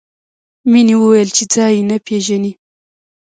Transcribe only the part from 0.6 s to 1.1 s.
مینې